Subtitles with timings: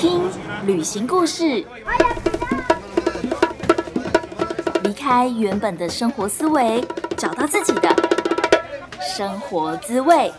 [0.00, 0.22] 听
[0.64, 1.62] 旅行故事，
[4.82, 6.82] 离开原本的生活思维，
[7.18, 7.94] 找到自己的
[8.98, 10.32] 生活滋味。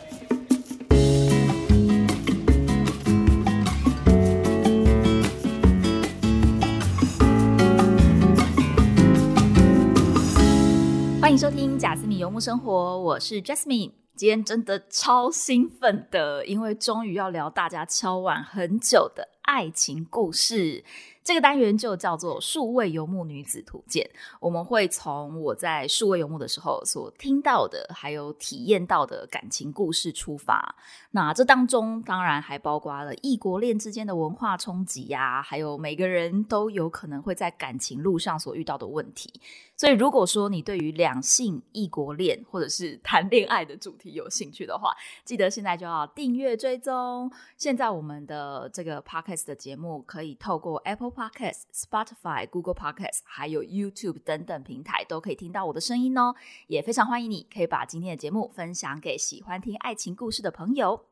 [11.22, 13.92] 欢迎收听贾斯米游牧生活，我是 Jasmine。
[14.16, 20.82] 今天真的超兴奋的，因为终于要聊大家敲碗很久的爱情故事。
[21.24, 24.10] 这个单元就叫做“数位游牧女子图鉴”。
[24.40, 30.74] 我们会从我在数位游牧的时候所听到的，还有体验到的感情故事出发。
[31.12, 39.32] 那这当中当然还包括了异国恋之间的文化冲击呀，还有每个人都有可能会在感情路上所遇到的问题。
[39.82, 44.96] 所以，如果说你对于两性异国恋或者是谈恋爱的主题有兴趣的话，
[45.26, 47.32] 记得现在就要订阅追踪。
[47.58, 56.36] 现在我们的这个 podcast 的节目可以透过 Apple Podcast、Spotify、Google Podcast 还有 YouTube 等等平台都可以听到我的声音哦。
[56.68, 61.11] 也非常欢迎你可以把今天的节目分享给喜欢听爱情故事的朋友。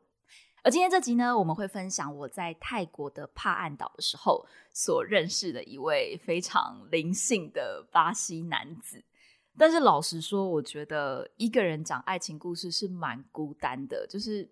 [0.62, 9.04] 而今天这集呢，我们会分享我在泰国的帕岸岛的时候所认识的一位非常灵性的巴西男子。
[9.58, 14.50] 但是老实说，我觉得一个人讲爱情故事是蛮孤单的，就是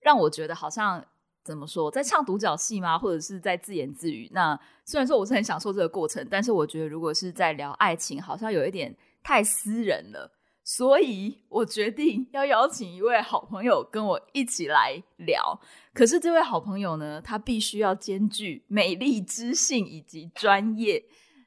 [0.00, 1.04] 让我觉得好像
[1.44, 2.98] 怎么说，在唱独角戏吗？
[2.98, 4.28] 或者是在自言自语？
[4.32, 10.30] 那虽然说我是很享受这个过程，但是我觉得如果是在聊爱情，好像有一点太私人了。
[10.68, 15.60] 所以我决定要邀请一位好朋友跟我一起来聊。
[15.94, 21.04] 可是这位好朋友呢，他必须要兼具美丽、知性以及专业，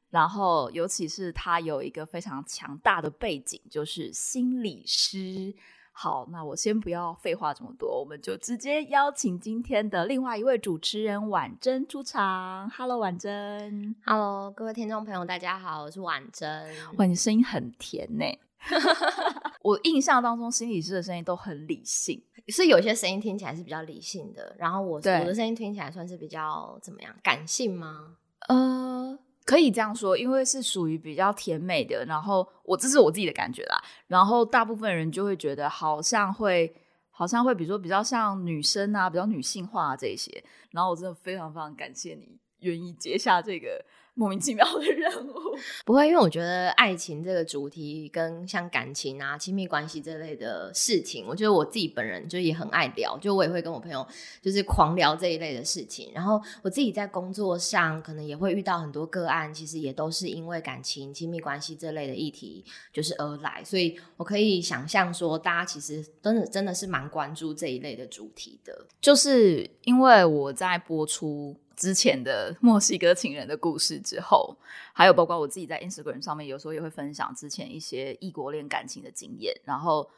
[0.10, 5.54] 然后尤其是他有一个非常强大的背景，就是心理师。
[5.92, 12.70] 好，那我先不要废话这么多，我们就直接邀请今天的另外一位主持人婉珍出场。
[12.70, 13.94] Hello，婉珍。
[14.06, 16.74] Hello，各位听众朋友，大家好，我是婉珍。
[16.96, 18.24] 哇，你声音很甜呢。
[19.64, 27.16] 我印象当中，心理师的声音都很理性，是有些声音听起来是比较理性的，然后我我对的声音听起来算是比较怎么样？
[27.24, 28.18] 感性吗？
[28.48, 32.06] 呃，可以这样说，因为是属于比较甜美的。
[32.06, 33.82] 然后我这是我自己的感觉啦。
[34.08, 36.74] 然后大部分人就会觉得好像会，
[37.12, 40.44] 好像会，比如说比较像女生啊，比较女性化啊这些。
[40.72, 43.84] 然后我真的非常非常感谢你愿意接下这个
[44.20, 45.34] 莫名其妙的任务。
[45.86, 54.06] 不会，因为我觉得爱情这个主题跟像感情啊、亲密关系这类的事情，我觉得我自己本人就也很爱聊，就我也会跟我朋友
[54.42, 56.12] 就是狂聊这一类的事情。
[56.14, 68.86] 然后我自己在工作上可能也会遇到很多个案，其实也都是因为感情、亲密关系这类的议题就是而来，所以我可以想象说，大家其实真的真的是蛮关注这一类的主题的。
[69.00, 74.54] 就是因为我在播出之前的墨西哥情人的故事之后，
[74.94, 80.12] 还有包括我自己在 Instagram 上面，有时候也会分享之前一些异国恋感情的经验，然后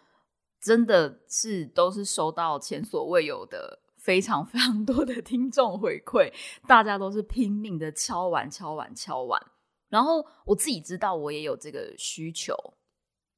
[0.59, 6.33] 真的是都是收到前所未有的非常非常多的听众回馈，
[6.67, 9.39] 大家都是拼命的敲碗敲碗敲碗，
[9.87, 12.55] 然后我自己知道我也有这个需求，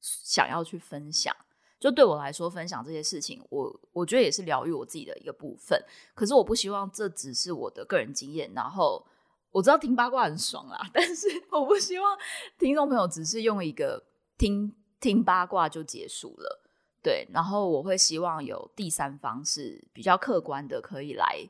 [0.00, 1.36] 想要去分享。
[1.84, 5.78] 就对我来说，分享这些事情，我我觉得也是疗愈我自己的一个部分。
[6.14, 8.50] 可是我不希望这只是我的个人经验。
[8.54, 9.06] 然后
[9.50, 12.18] 我知道听八卦很爽啦， 但是我不希望
[12.58, 14.02] 听众朋友只是用一个
[14.38, 16.62] 听听八卦就结束了。
[17.02, 21.46] 对，然后我会希望有第三方是比较客观的，可以来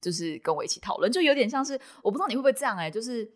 [0.00, 1.72] 就是跟我一起讨论，就有点像是
[2.04, 3.28] 我不知道你会不会这样哎、就是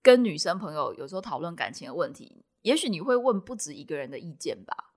[0.00, 4.94] 跟女生朋友有时候讨论感情的问题，也许你会问不止一个人的意见吧。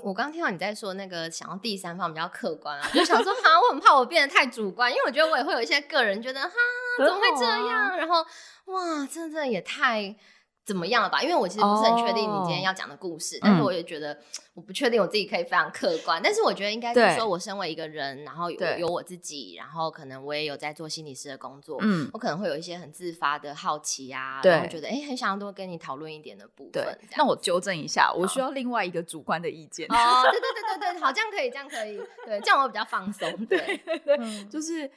[0.00, 6.50] 我刚听到你在说那个想要第三方比较客观啊，我就想说哈，我很怕我变得太主观，因为我觉得我也会有一些个人觉得哈，
[6.98, 7.68] 怎么会这样？
[7.68, 8.24] 啊然后
[8.66, 10.16] 哇，真的也太
[10.64, 11.20] 怎么样了吧？
[11.22, 14.16] 因为我其实不是很确定你今天哦要讲的故事，但是嗯我也觉得
[14.54, 26.98] 我不确定我自己可以非常客观，但是我觉得应该是说我身为一个人，然后有有我自己，然后可能我也有在做心理师的工作，嗯，我可能会有一些很自发的好奇啊，然后觉得哎、很想要多跟你讨论一点的部分。
[27.16, 29.86] 那我纠正一下，我需要另外一个主观的意见。
[29.90, 34.88] 哦，对对对对对，好，这样可以，这样可以，对，这样我比较放松，对，对，嗯就是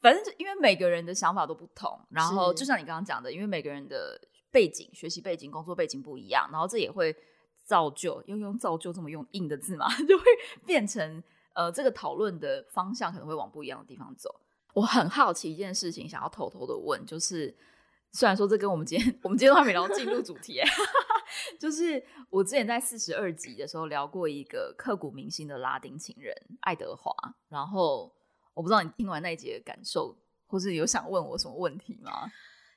[0.00, 4.20] 反正就因为每个人的想法都不同，然后就像你刚刚讲的，因为每个人的
[4.58, 7.14] 背景、学习背景、工作背景不一样，然后这也会
[7.64, 10.24] 造就，用用造就这么用硬的字嘛， 就会
[10.66, 11.22] 变成
[11.54, 14.40] 呃这个讨论的方向可能会往不一样的地方走。
[14.74, 17.54] 我很好奇一件事情，想要偷偷的问，就是
[18.10, 20.60] 虽然说这跟我们今天我们今天都还没聊进入主题，
[21.60, 27.14] 就是我之前在四十二集的时候聊过一个刻骨铭心的拉丁情人爱德华，
[27.48, 28.12] 然后
[28.54, 30.16] 我不知道你听完那一集的感受
[30.48, 32.28] 或是有想问我什么问题吗？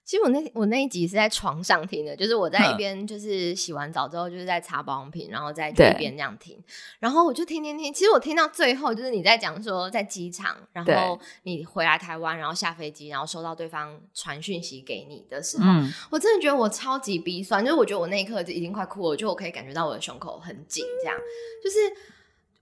[0.03, 6.62] 其实我那我那一集是在床上听的，就是我在一边就是洗完澡之后，就是在擦保养品，然后在一边这样听，
[7.00, 7.94] 然后我就听听听。
[7.94, 15.65] 其实我听到最后，就是你在讲说在机场，然后你回来台湾，然后下飞机，然后收到对方传讯息给你的时候，
[16.09, 21.15] 我真的觉得我超级鼻酸，就是我觉得我那一刻就已经快哭了，就我可以感觉到我的胸口很紧，这样。
[21.63, 21.77] 就是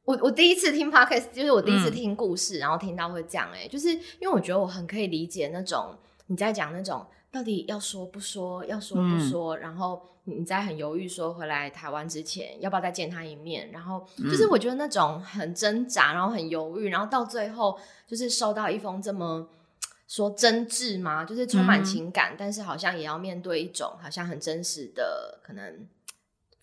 [0.03, 5.97] 我我第一次听 podcast，就是我第一次听故事，然后听到会这样，哎，就是因为我觉得我很可以理解那种
[6.27, 7.03] 你在讲那种。
[7.31, 8.65] 到底要说不说？
[8.65, 9.57] 要说不说？
[9.57, 13.69] 然后你在很犹豫，说回来台湾之前要不要再见他一面？
[13.71, 19.47] 然后就是我觉得那种很挣扎，然后很犹豫，然后到最后就是收到一封这么
[20.07, 21.23] 说真挚吗？
[21.23, 25.87] 就是充满情感，但是好像也要面对一种好像很真实的可能。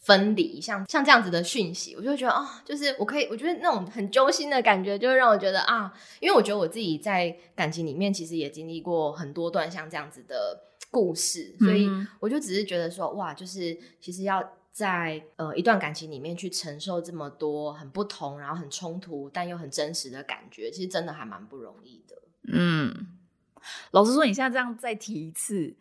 [0.07, 10.63] 分离，像像这样子的讯息，我就会觉得啊，就是我可以，我觉得那种很揪心的感觉，就会让我觉得啊，因为我觉得我自己在感情里面其实也经历过很多段像这样子的
[10.93, 22.23] 故事，所以我就只是觉得说，哇，就是其实要在呃一段感情里面去承受这么多很不同，然后很冲突，但又很真实的感觉，其实真的还蛮不容易的。
[22.53, 23.09] 嗯，
[23.91, 25.75] 老实说，你现在这样再提一次。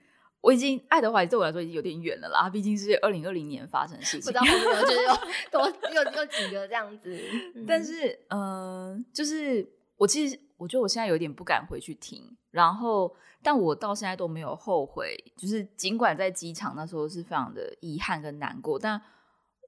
[0.46, 5.12] 我已经爱德华对我来说已经有点远了啦，毕竟是二零二零年发生的事情，不知道后面就是有
[5.52, 7.20] 多又又几个这样子。
[7.68, 12.22] 但是，嗯，就是我其实我觉得我现在有点不敢回去听，
[12.52, 13.12] 然后，
[13.42, 19.02] 但我到现在都没有后悔，就是尽管在机场那时候是非常的遗憾跟难过，但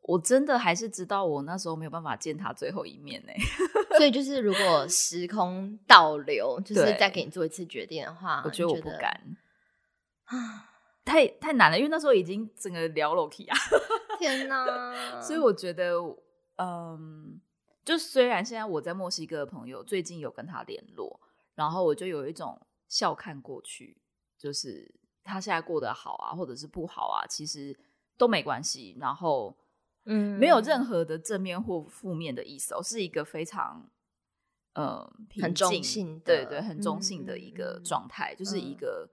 [0.04, 3.34] 我真的还是知道我那时候没有办法见他最后一面呢。
[3.98, 9.20] 所以，就是如果时空倒流，就是再给你做一次决定的话，我觉得我不敢
[10.28, 10.74] 啊。
[11.06, 13.56] 太太难了，因为那时候已经整个聊了 K 啊！
[14.20, 15.22] 天哪！
[15.22, 15.94] 所以我觉得，
[16.58, 17.40] 嗯，
[17.86, 21.18] 就虽然现在我在墨西哥的朋友最近有跟他联络，
[21.56, 22.60] 然后我就有一种
[22.90, 24.02] 笑看过去，
[24.38, 24.94] 就是
[25.24, 27.74] 他现在过得好啊，或者是不好啊，其实
[28.18, 28.98] 都没关系。
[29.00, 29.58] 然后，
[30.04, 33.90] 嗯，没有任何的正面或负面的意思哦，是一个非常，
[34.74, 35.10] 嗯，
[35.42, 39.10] 很中性，对对，很中性的一个状态，就是一个。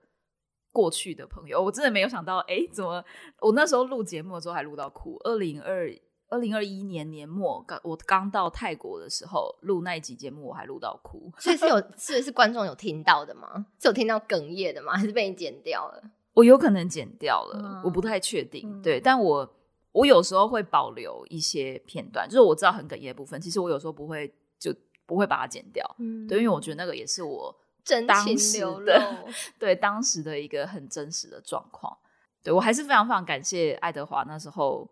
[0.75, 3.01] 过去的朋友，我真的没有想到，哎，怎么
[3.39, 5.17] 我那时候录节目的时候还录到哭？
[5.23, 5.89] 二零二
[6.27, 11.31] 二零二一年年末，刚我刚到泰国的时候录那一集节目，我还录到哭。
[11.39, 13.67] 所以是有 是是观众有听到的吗？
[13.79, 14.97] 是有听到哽咽的吗？
[14.97, 16.03] 还是被你剪掉了？
[16.33, 18.81] 我有可能剪掉了，我不太确定。
[18.81, 19.49] 对，但我
[19.93, 24.75] 我有时候会保留一些片段，就是我知道很哽咽的部分，其实我有时候不会就
[25.05, 25.85] 不会把它剪掉。
[25.99, 27.55] 嗯，对，因为我觉得那个也是我。
[27.85, 28.91] 真情流露，
[29.57, 31.95] 对当时的一个很真实的状况，
[32.43, 34.89] 对我还是非常非常感谢爱德华那时候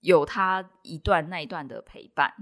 [0.00, 2.34] 有他一段那一段的陪伴，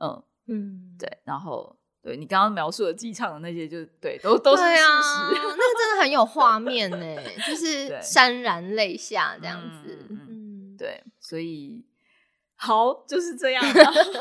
[0.00, 0.22] 嗯。
[0.48, 11.84] 嗯，对，然后对你刚刚描述的机场的那些，就对，都都是事实，那个真的很有画面呢，就 是潸然泪下这样子，嗯，对，所以
[12.54, 13.64] 好就是这样，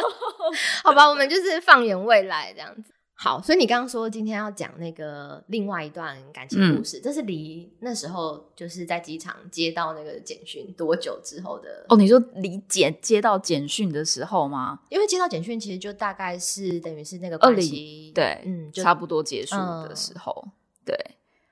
[0.83, 2.94] 好吧，我们就是放眼未来这样子。
[3.17, 11.85] 好，所以你刚刚说今天要讲那个另外一段感情故事，这是离那时候就是在机场接到那个简讯多久之后的？
[11.87, 14.81] 哦，你说离简接到简讯的时候吗？
[14.89, 20.49] 因为接到简讯其实就大概是等于是那个关系，对，嗯，差不多结束的时候，
[20.85, 20.95] 对，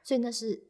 [0.04, 0.64] 所以那是。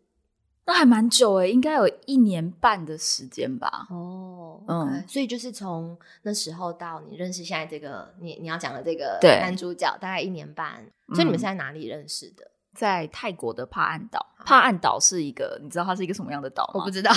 [0.65, 3.85] 那还蛮久哎，应该有一年半的时间吧。
[3.89, 10.85] 哦，嗯，所以就是从那时候到你认识现在这个你你要讲的这个男主角，大概一年半。
[11.09, 12.49] 所以你们是在哪里认识的？
[12.73, 14.25] 在泰国的帕岸岛。
[14.45, 16.71] 帕岸岛是一个，你知道它是一个什么样的岛吗？
[16.75, 17.11] 我不知道。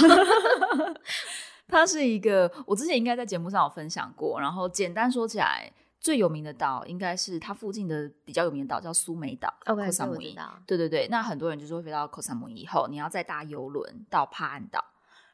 [1.68, 4.40] 它是一个，我之前应该在节目上有分享过。
[4.40, 5.72] 然后简单说起来。
[5.98, 9.52] 最有名的岛应该是它附近的比较有名的岛，叫苏梅岛。
[9.64, 10.36] OK，萨姆伊。
[10.64, 14.84] 对对对，那很多人就是会飞到科萨姆以后，你要再搭游轮到帕岸岛。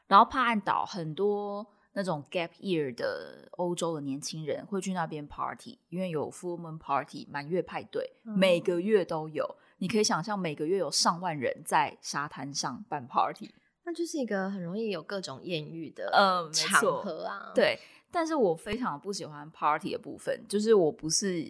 [0.07, 9.55] 然后帕岸岛很多那种 gap year 的欧洲的年轻人会去那边 party，因为有 full moon party 满月派对，每个月都有。
[9.77, 13.53] 你可以想象，每个月有上万人在沙滩上办 party，
[13.85, 17.51] 那就是一个很容易有各种艳遇的嗯场合啊。
[17.53, 17.79] 对。
[18.09, 21.43] 但是我非常不喜欢 party 的部分，就是我不是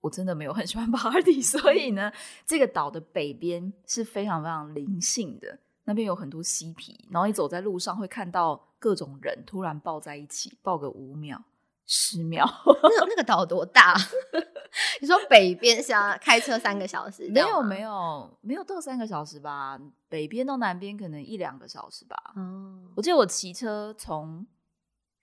[0.00, 2.10] 我真的没有很喜欢 party，所以呢，
[2.46, 11.42] 这个岛的北边是非常非常灵性的，那边有很多嬉皮，然后你走在路上会看到各种人突然抱在一起，抱个五秒、
[11.86, 12.44] 十秒。
[12.82, 13.94] 那那个岛多大？
[15.00, 17.28] 你说北边是要开车三个小时？
[17.30, 19.80] 没有没有没有到三个小时吧？
[20.08, 22.16] 北边到南边可能一两个小时吧。
[22.36, 24.46] 哦，我记得我骑车从。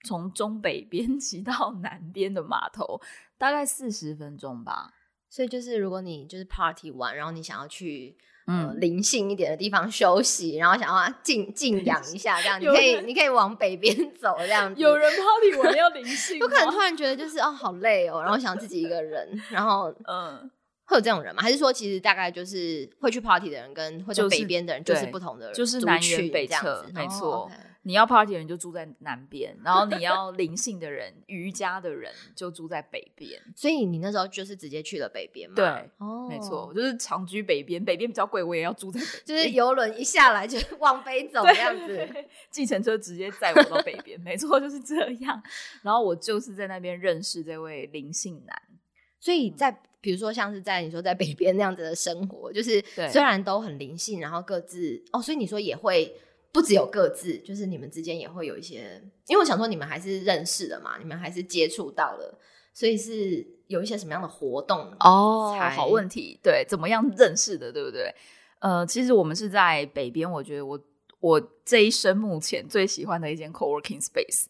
[0.06, 3.00] 从中北边 骑到南边的码头，
[3.38, 4.92] 大概四十分钟吧。
[5.30, 8.14] 所以就是如果你就是 party 完，然后你想要去
[8.46, 14.80] 呃嗯，灵性一点的地方休息，然后想要静静养一下，这样你可以你可以往北边走，这样子。
[14.80, 20.50] 有人 party 我要灵 性有可能突然觉得就是哦好累哦，然后想自己一个人， 然后嗯，
[20.84, 21.42] 会有这种人吗？
[21.42, 27.50] 还是说其实大概就是会去 party 的人跟会在北边的人就是不同的人，就是南辕群这样没错
[27.86, 33.40] 你要 party 的人就住在南边，然后你要灵性的人、瑜伽的人就住在北边。
[33.54, 35.54] 所以你那时候就是直接去了北边嘛？
[35.54, 35.66] 对，
[35.98, 39.06] 哦，没错，我，就是长居北边，北边比较贵，我也要住在北。
[39.24, 41.86] 就是游轮一下来就 往北走这样子。
[41.86, 45.42] 对，计程车直接载我到北边，没错，就是这样。
[45.82, 48.62] 然后我就是在那边认识这位灵性男，
[49.20, 56.14] 所以在比如说像是在你说在北边那样子的生活，就是对虽然都很灵性，然后各自哦，所以你说也会
[56.54, 62.38] 不只有各自，就是你们之间也会有一些，因为我想说你们还是认识的嘛，你们还是接触到了，
[62.72, 68.14] 所以是有一些什么样的活动哦才好问题，对，怎么样认识的，对不对？
[68.60, 70.78] 呃，其实我们是在北边，我觉得我
[71.18, 74.44] 我这一生目前最喜欢的一间 co-working space，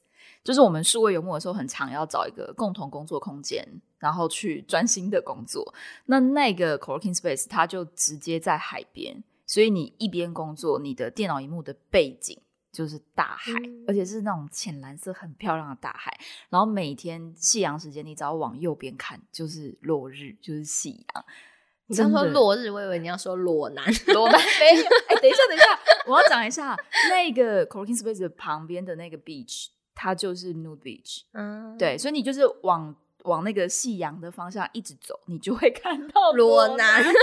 [0.44, 3.66] 就是我们数位游牧的时候，很常要找一个共同工作空间，
[3.98, 5.74] 然后去专心的工作。
[6.04, 12.40] 那那个 co-working space 它就直接在海边，所以你一边工作，你的电脑荧幕的背景。
[12.72, 16.12] 就是大海，嗯而且是那种浅蓝色、很漂亮的大海。
[16.48, 21.24] 然后每天夕阳时间，你只要往右边看，就是落日，就是夕阳。
[21.86, 23.84] 你刚说落日，我以为你要说裸男。
[24.12, 24.84] 裸男没有。
[25.06, 25.66] 哎、等一下，等一下，
[26.08, 26.76] 我要讲一下
[27.10, 31.20] 那个 co-working space 的旁边的那个 beach，它就是 nude beach。
[31.30, 32.92] 嗯，对，所以你就是往
[33.22, 37.04] 往那个夕阳的方向一直走，你就会看到裸男。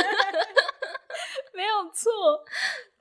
[1.61, 2.09] 没有错。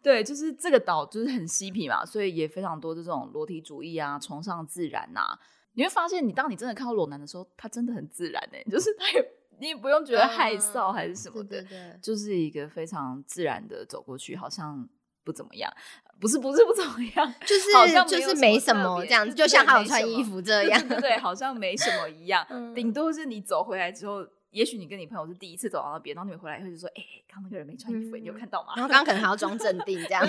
[0.03, 5.39] 对，就是这个岛就是很嬉皮嘛，所以也非常多这种裸体主义啊，崇尚自然呐、
[5.75, 14.89] 你会发现，你当你真的看到裸男的时候，他真的很自然哎、 就是他也你也不用觉得害臊还是什么的，对对对，就是一个非常自然的走过去，好像
[15.25, 15.71] 不怎么样，
[16.19, 20.89] 不是不是不怎么样，就是好像就是没没什么这样子，就像他有穿衣服这对样。
[21.01, 24.27] 对 好像没什么一样，嗯顶多是你走回来之后。
[24.51, 30.27] 也许你跟你朋友是第一次走到那边，然后你们回来以后就说：“哎、刚那个人没穿衣服、你有嗯看到吗？”然后刚刚可能还要装镇定这样。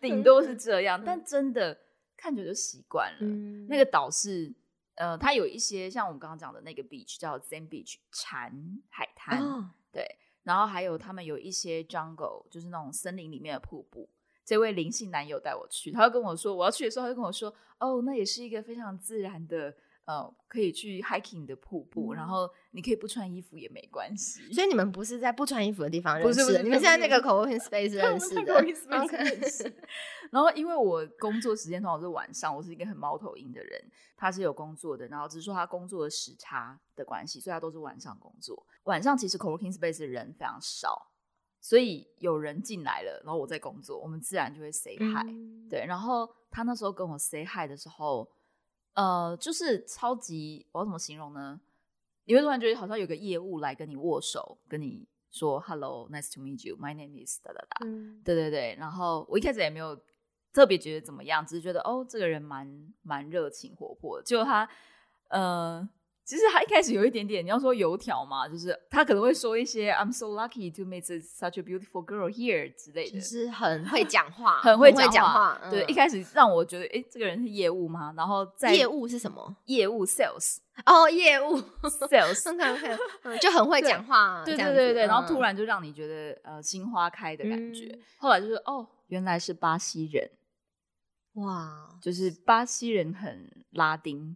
[0.00, 1.76] 顶多是这样，但真的
[2.16, 3.18] 看久就习惯了。
[3.20, 4.52] 嗯那个岛是
[4.96, 10.06] 呃，它有一些像我们刚刚讲的那个 beach 叫 Zen Beach 禅海滩，哦，对，
[10.44, 14.08] 然后还有他们有一些 jungle，就是那种森林里面的瀑布。
[14.44, 19.74] 这位灵性男友带我去，他就跟我说，我要去的时候，他就跟我说，哦，那也是一个非常自然的，
[20.06, 24.52] 呃，可以去 hiking 的瀑布，然后你可以不穿衣服也没关系。
[24.52, 28.54] 所以你们不是在不穿衣服的地方认识的，不是不是你们现在那个 co-working space 认识的。
[29.02, 29.74] OK，认识。
[30.30, 33.82] 然后因为我工作时间通常是晚上，我是一个很猫头鹰的人，
[34.16, 38.66] 他是有工作的，然后只是说他工作的时差的关系，所以他都是晚上工作。
[38.84, 41.10] 晚上其实 co-working space 的人非常少，
[41.60, 48.28] 所以有人进来了，然后我在工作，我们自然就会 say hi、嗯，对，然后他那时候跟我 say hi 的时候，
[48.94, 51.60] 呃，就是超级，我要怎么形容呢？
[52.24, 58.74] 你会突然觉得好像有个业务来跟你握手，跟你说 “Hello, nice to meet you, my name is 哒哒哒”，嗯对对对。
[58.78, 60.00] 然后我一开始也没有
[60.52, 64.24] 特别觉得怎么样，只是觉得哦，这个人蛮蛮热情活泼的。
[64.24, 64.68] 结果他，
[65.28, 65.86] 呃，
[66.24, 73.24] 其实他一开始有一点点，你要说油条嘛，就是他可能会说一些 “I'm so lucky to meet such a beautiful girl here” 之类的就。
[73.24, 75.60] 是很会讲话， 很会会讲话。
[75.70, 78.14] 对，嗯一开始让我觉得，哎、这个人是业务吗？
[78.16, 79.54] 然后在业务是什么？
[79.66, 81.56] 业务 sales 哦，业务。
[83.24, 84.42] 嗯就很会讲话。
[84.44, 87.84] 对对对对，然后突嗯然就让你觉得呃心花开的感觉。
[87.92, 90.30] 嗯后来就是哦，原来是巴西人，
[91.34, 94.34] 哇，就是巴西人很拉丁，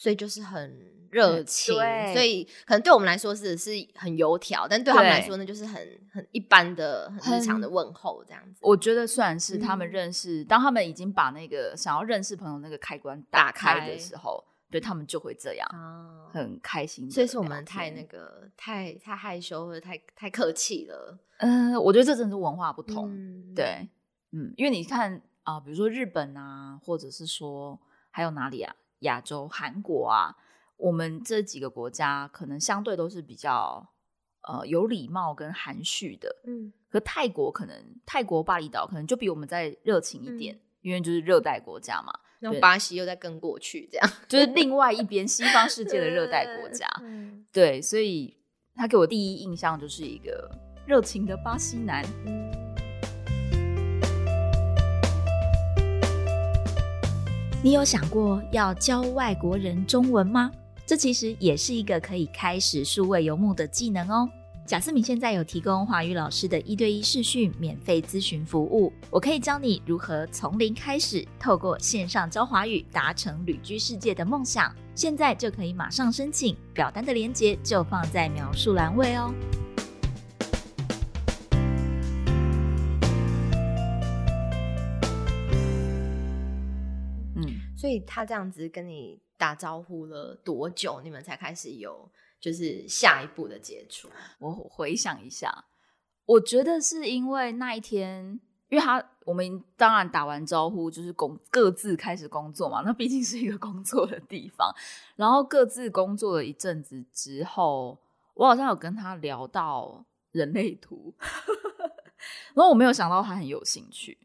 [0.00, 0.74] 所以就是很
[1.10, 5.78] 热情，对所以可能对我们来说是是很油条，但对他们来说呢，就是很
[6.10, 8.60] 很一般的、很日常的问候这样子。
[8.62, 17.10] 我觉得算是他们嗯认识，当他们已经把那个想要认识朋友那个开关打打开开的时候，对他们就会这样，啊，很开心。
[17.10, 21.18] 所以是我们太那个太太害羞或者太太客气了。
[21.40, 23.12] 嗯、我觉得这真的是文化不同。
[23.12, 23.86] 嗯，对，
[24.32, 27.78] 嗯，因为你看啊、比如说日本啊，或者是说
[28.10, 30.36] 还有哪里啊，亚洲韩国啊，
[30.76, 33.88] 我们这几个国家可能相对都是比较
[34.42, 36.34] 呃有礼貌跟含蓄的。
[36.46, 37.76] 嗯，可泰国可能
[38.06, 46.86] 泰国巴厘岛可能就比我们再热情一点，嗯因为就是热带国家嘛，对然后巴西又再跟过去这样，就是另外一边 西方世界的热带国家。
[47.02, 48.34] 嗯对，所以
[48.74, 50.50] 他给我第一印象就是一个
[50.86, 52.02] 热情的巴西男。
[57.62, 60.50] 你有想过要教外国人中文吗？
[60.86, 64.26] 这其实也是一个可以开始数位游牧的技能哦。
[64.64, 74.74] 贾思敏现在有提供华语老师的一对一视讯免费咨询服务，我可以教你如何从零开始，透过线上教华语达成旅居世界的梦想。
[74.94, 79.30] 现在就可以马上申请，表单的链接就放在描述栏位哦。
[87.80, 92.10] 所以他这样子跟你打招呼了多久，你们才开始有？
[92.38, 94.08] 就是下一步的接触。
[94.38, 95.64] 我回想一下，
[96.26, 104.74] 我觉得是因为那一天，因为他我们当然打完招呼就是工各自开始工作嘛，那毕竟是一个工作的地方。
[105.16, 107.98] 然后各自工作了一阵子之后，
[108.34, 111.14] 我好像有跟他聊到人类图，
[112.52, 114.18] 然后我没有想到他很有兴趣，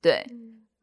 [0.00, 0.26] 对。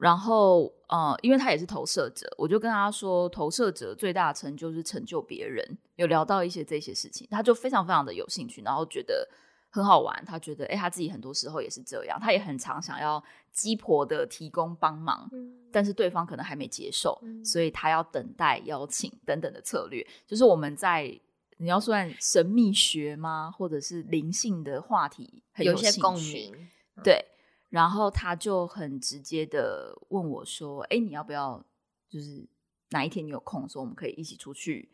[0.03, 5.65] 然后，呃，因为他也是投射者，我就跟他说，投射者最大的成就是成就别人。
[5.95, 9.25] 有聊到一些这些事情，他就非常非常的有兴趣，然后觉得
[9.69, 10.22] 很好玩。
[10.25, 15.31] 他觉得，哎，他自己很多时候也是这样，他也很常想要鸡婆的提供帮忙，
[15.72, 20.05] 但是对方可能还没接受，所以他要等待邀请等等的策略。
[20.27, 21.17] 就是我们在
[21.60, 26.53] 你要算神秘学吗，或者是灵性的话题，有些共鸣，
[27.01, 27.25] 对。
[27.74, 31.60] 然后他就很直接的问我说：“哎，你要不要？
[32.08, 32.48] 就是
[32.92, 34.92] 哪一天你有空的时候，我们可以一起出去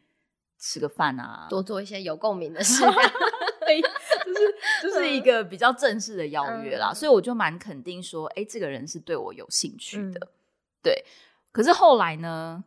[0.57, 2.81] 吃个饭啊，多做一些有共鸣的事。
[3.59, 6.93] 对，就是就是一个比较正式的邀约啦。
[6.93, 10.31] 所以我就蛮肯定说，哎，这个人是对我有兴趣的。
[10.81, 11.03] 对。
[11.51, 12.63] 可是后来呢，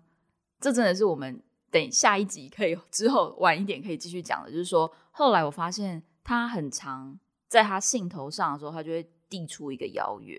[0.61, 4.51] 这真的是我们等下一集可以之后晚一点可以继续讲的。
[4.51, 9.11] 就是说，后来我发现他很长，在他兴头上的时候，他就会。
[9.33, 10.37] 递出一个邀约，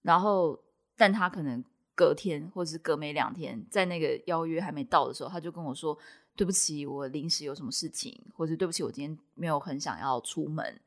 [0.00, 0.58] 然后，
[0.96, 1.62] 但他可能
[1.94, 5.96] 隔天或者是隔没两天，在那个邀约还没到的时候，他就跟我说
[6.34, 10.80] ：“对不起，我临时有什么事情，或者对不起，我今天没有很想要出门。”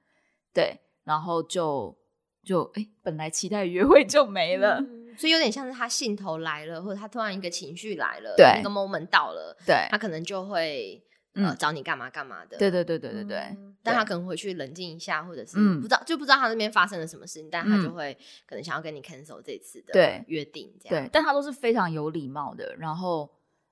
[0.52, 1.96] 对，然后就
[2.44, 4.84] 就哎，本来期待约会就没了，
[5.16, 11.04] 所以有点像是他兴头来了，或者他突然一个情绪来了，对，那个 moment 到了，对，他可能就会。
[11.34, 12.58] 呃，找你干嘛干嘛的？
[12.58, 13.58] 对对对对对对。
[13.82, 21.04] 但他可能回去冷静一下，或者是不知道就不知道他那边发生了什么事情，但他就会可能想要跟你 cancel 这次的约定，这样。
[21.04, 23.30] 对，但他都是非常有礼貌的，然后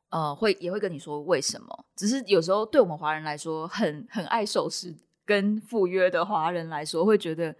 [0.09, 1.85] 呃，会也会跟你说为什么。
[1.95, 4.93] 只是有时候对我们华人来说，很很爱守时
[5.25, 7.55] 跟赴约的华人来说，会觉得。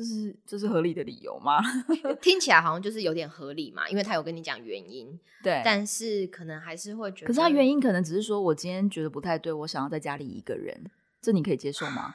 [0.00, 1.60] 这是这是合理的理由吗？
[2.22, 5.20] 听起来好像就是有点合理嘛，因为他有跟你讲原因。
[5.44, 7.26] 对，但是可能还是会觉得。
[7.26, 12.14] 可是他原因可能只是说我今天觉得不太对，我想要在家里一个人，这你可以接受吗？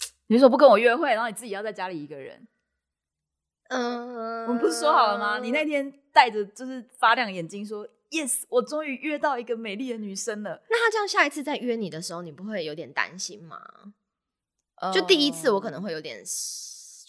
[0.26, 2.48] 你说不跟我约会，然后你自己要在家里一个人？
[3.68, 5.38] 嗯，我们不是说好了吗？
[5.38, 13.62] 你那天带着就是发亮眼睛说：“Yes，我终于约到一个美丽的女生了。”那他这样下一次再约你的时候，你不会有点担心吗？
[14.92, 16.24] 就第一次我可能会有点。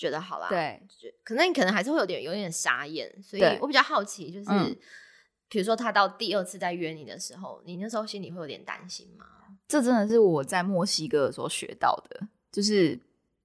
[0.01, 0.81] 觉得好啦，对，
[1.23, 4.49] 可能你可能还是会有点有点傻眼，所以我比较好奇，就是
[5.47, 9.25] 比如说他到第二次再约你的时候，你那时候心里会有点担心吗？
[9.67, 12.99] 这真的是我在墨西哥的时候学到的，就是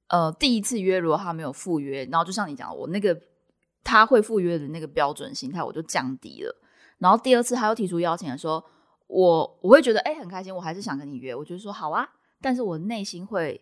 [0.09, 3.21] 呃，第一次约如果他没有赴约，然后就像你讲，我那个
[3.85, 6.57] 他会赴约的那个标准心态我就降低了，
[6.97, 8.65] 然后第二次他又提出邀请的时候，
[9.09, 12.09] 我我会觉得哎很开心，我还是想跟你约，我就说好啊，
[12.41, 13.61] 但是我内心会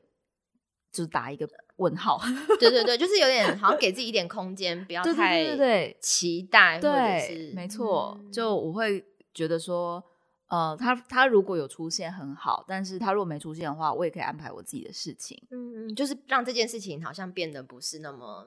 [0.94, 1.46] 就是打一个。
[1.78, 2.20] 问号，
[2.60, 8.16] 对对对，就是有点好像给自己一点空间，不要太对期待，或者是，没错。
[8.32, 9.04] 就我会
[9.34, 10.00] 觉得说，
[10.46, 15.36] 呃，他他如果有出现很好，但是他如果没出现的话，我也可以安排我自己的事情。
[15.50, 18.46] 嗯嗯，就是让这件事情好像变得不是那么。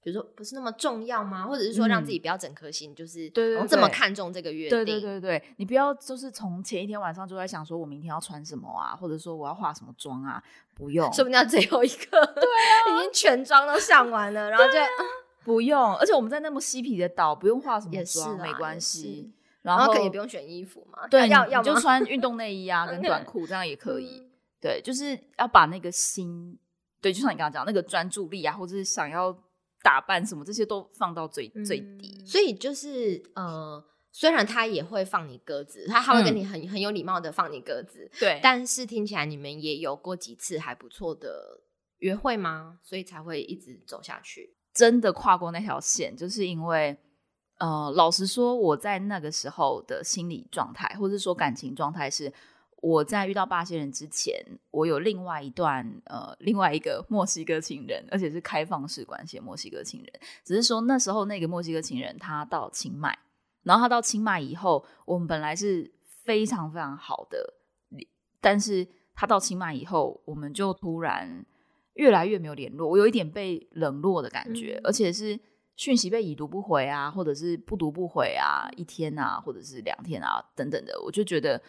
[0.00, 1.44] 比如说不是那么重要吗？
[1.46, 4.70] 或者是说让自己不要整颗心，就是这么看重这个约定？
[4.70, 10.42] 对对对对，你不要就是从前一天晚上就在想说我明天要穿什么啊，或者说我要化什么妆啊？
[10.74, 14.78] 不用，说不定最后一个， 对啊，已经全妆都上完了，然后就
[15.42, 15.96] 不用。
[15.96, 19.32] 而且我们在那么嬉皮的岛，不用化什么妆，没关系。
[19.62, 21.08] 然后可以不用选衣服嘛？
[21.08, 24.30] 对，要要就穿运动内衣啊， 跟短裤这样也可以。
[24.60, 26.56] 对，就是要把那个心，
[27.02, 29.36] 对，就像你刚刚讲那个专注力啊，或者是想要。
[29.82, 38.40] 打扮什么这些都放到最最低，所以就是呃，虽然他也会放你鸽子，他还会跟你很很有礼貌的放你鸽子，对。
[38.42, 41.60] 但是听起来你们也有过几次还不错的
[41.98, 42.78] 约会吗？
[42.82, 44.56] 所以才会一直走下去。
[44.74, 46.96] 真的跨过那条线，就是因为
[47.58, 52.32] 呃，老实说，我在那个时候的心理状态，或者说感情状态是。
[52.80, 54.34] 我在遇到巴西人之前，
[54.70, 59.40] 我有另外一段呃，另外一个墨西哥情人，而且是开放式关系。
[59.40, 60.12] 墨西哥情人
[60.44, 63.18] 只是说那时候那个墨西哥情人他到清迈，
[63.64, 65.92] 然后他到清迈以后，我们本来是
[66.24, 67.54] 非常非常好的，
[68.40, 71.44] 但是他到清迈以后，我们就突然
[71.94, 75.38] 越来越没有联络，我有一点被冷落的感觉，而且是
[75.74, 81.60] 讯息被已读不回啊，或者是不读不回啊，一天啊，或者是两天啊等等的，我就觉得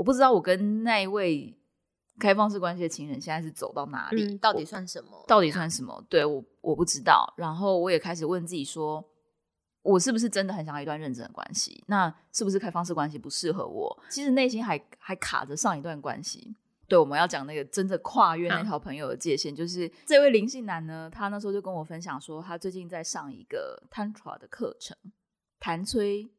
[0.00, 1.54] 我不知道我跟那一位
[2.18, 5.22] 开放式关系的情人现在是走到哪里，到底算什么？
[5.28, 6.02] 到底算什么？
[6.08, 9.06] 对我我不知道，然后我也开始问自己说。
[9.82, 11.82] 我是不是真的很想要一段认真的关系？
[11.86, 13.98] 那是不是开放式关系不适合我？
[14.10, 16.54] 其实内心还还卡着上一段关系。
[16.86, 24.96] 对，我们要讲那个真的跨越那条朋友的界限，就是这位灵性男呢，他那时候就跟我分享说，他最近在上一个 tantra 的课程，
[25.58, 26.30] 谭崔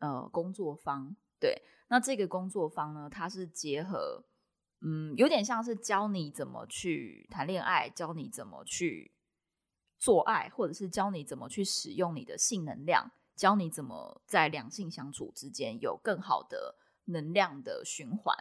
[0.00, 1.14] 呃工作坊。
[1.38, 4.24] 对，那这个工作坊呢，它是结合，
[4.80, 9.12] 嗯，有点像是教你怎么去谈恋爱，教你怎么去。
[9.98, 18.36] 做爱，或者是教你怎么去使用你的性能量，教你怎么在两性相处之间有更好的能量的循环。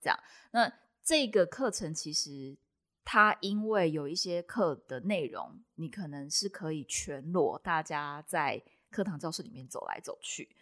[0.00, 0.18] 这样，
[0.50, 0.70] 那
[1.04, 2.58] 这个课程其实
[3.04, 10.56] 它因为有一些课的内容，你可能是可以全裸，大家在课堂教室里面走来走去，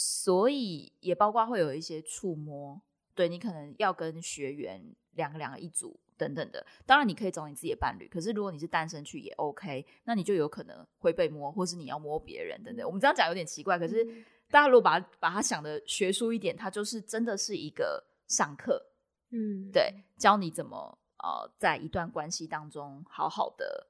[0.00, 2.80] 所以也包括会有一些触摸。
[3.16, 4.80] 对你可能要跟学员
[5.14, 5.98] 两个两个一组。
[6.16, 12.84] 等等的，当然你可以找你自己的伴侣，可是如果你是单身去也 OK，那你就有可能会被摸，或是你要摸别人等等。
[12.84, 14.04] 我们这样讲有点奇怪，可是
[14.50, 18.84] 大家如果把把它想的学术一点，它就是真的是一个上课，
[19.30, 23.86] 嗯，对，教你怎么呃在一段关系当中好好的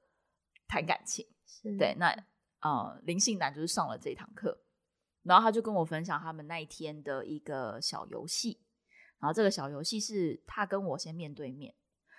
[0.67, 1.25] 谈感情，
[1.79, 2.15] 对，那
[2.61, 4.55] 呃灵性男就是上了这堂课，
[5.23, 8.59] 然后他就跟我分享他们那一天的一个小游戏，
[9.19, 11.73] 然后这个小游戏是他跟我先面对面。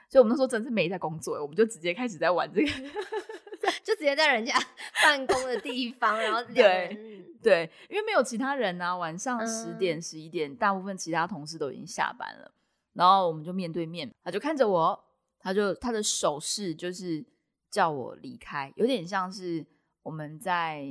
[0.08, 2.66] 所以，我们那时候真是没在工作，我们就直接开始在玩这个，
[3.84, 4.52] 就直接在人家
[5.04, 12.52] 办公的地方，然后对对，因为没有其他人啊，晚上十点十一点，大部分其他同事都已经下班了，
[12.94, 15.04] 然后我们就面对面，他就看着我，
[15.38, 17.24] 他就他的手势就是
[17.70, 19.64] 叫我离开，有点像是
[20.02, 20.82] 我们在，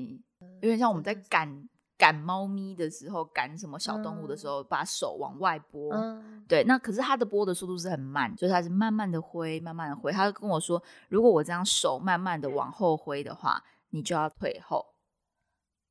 [0.61, 1.67] 有点像我们在赶。
[1.99, 5.91] 赶猫咪的时候，赶什么小动物的时候，把手往外拨。
[6.47, 10.09] 对，那可是它的拨的速度是很慢，就是它是慢慢的挥，慢慢的挥。
[10.09, 14.95] 他跟我说，如果我这样手慢慢的往后挥的话，你就要退后。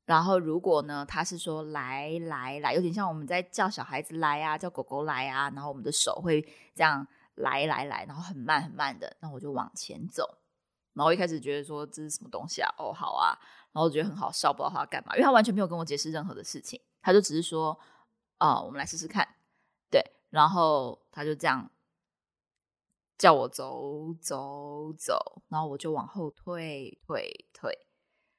[0.07, 6.41] 然后如果呢，他是说来来来，有点像我们在叫小孩子来啊，叫狗狗来啊，然后我们的手会
[6.75, 10.39] 这样来来来，然后很慢很慢的，那我就往前走。
[10.95, 12.75] 然后一开始觉得说这是什么东西啊？
[12.79, 13.39] 哦，好啊。
[13.73, 17.79] 然后我觉得很好笑，不知道他要干嘛，因为他完全没有跟我解释任何的事情，他就只是说，
[18.39, 19.27] 啊，我们来试试看，
[19.91, 21.71] 对，然后他就这样
[23.19, 27.79] 叫我走走走，然后我就往后退退退，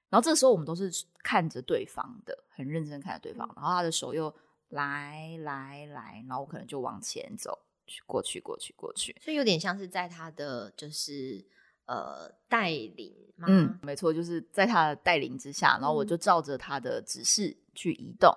[0.10, 0.92] 然后这时候我们都是
[1.24, 4.34] 看着对方的，很认真看着对方，然后他的手又
[4.70, 11.48] 来来来，然后我可能就往前走，去过去过去过去，所以有点像是在他的就是。
[11.90, 13.12] 呃，带领，
[13.48, 18.32] 嗯，没错，就是在他的带领之下，然后我就照着他的指示去移动。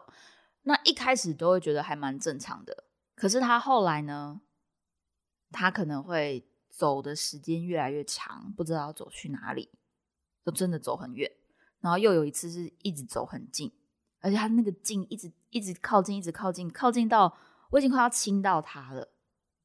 [0.62, 2.84] 那一开始都会觉得还蛮正常的，
[3.14, 4.40] 可是他后来呢，
[5.50, 9.68] 他可能会走的时间越来越长，不知道要走去哪里，
[10.46, 11.30] 就真的走很远。
[11.82, 13.70] 然后又有一次是一直走很近，
[14.20, 17.36] 而且他那个近一直一直靠近，一直靠近，靠近到
[17.68, 19.06] 我已经快要亲到他了，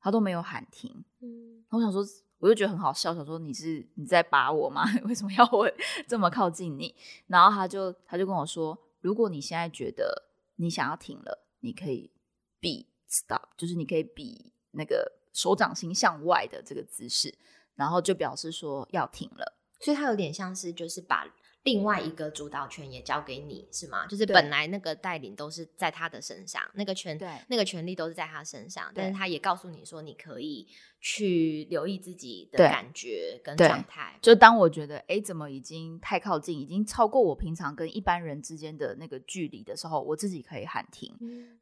[0.02, 1.06] 他都没有喊停。
[1.22, 2.06] 嗯，我想说。
[2.40, 4.84] 我就觉得很好笑，想说你是你在把我吗？
[5.06, 5.70] 为什么要我
[6.08, 6.94] 这么靠近你？
[7.28, 12.12] 然后他就他就跟我说，如果你现在觉得你想要停了，你可以
[12.60, 17.34] 比 stop，就是你可以比那个手掌心向外的这个姿势，
[17.76, 19.54] 然后就表示说要停了。
[19.80, 21.26] 所以他有点像是就是把。
[21.68, 24.08] 另外一个主导权也交给你是吗？
[24.08, 30.66] 就是本来那个带领都是在他的身上，那个权那个权利都是在他身上，但是他也告诉你说，你可以
[31.02, 34.18] 去留意自己的感觉跟状态。
[34.22, 41.14] 就当我觉得哎，怎么已经太靠近，已经超过我平常跟一般人之间的那个距离的时候，我自己可以喊停，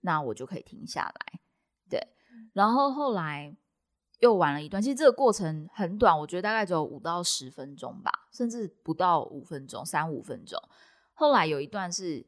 [0.01, 1.39] 那我就可以停下来。
[1.89, 2.07] 对，
[2.53, 3.55] 然后后来。
[4.19, 10.57] 又玩了一段，其实这个过程很短，我觉得大概只有五到十分钟吧，甚至不到五分钟，三五分钟。
[11.13, 12.25] 后来有一段是，